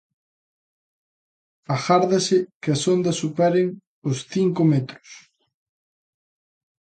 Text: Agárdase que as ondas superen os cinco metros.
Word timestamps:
Agárdase 1.75 2.37
que 2.61 2.69
as 2.75 2.81
ondas 2.93 3.19
superen 3.23 3.67
os 4.09 4.17
cinco 4.33 4.61
metros. 4.71 5.09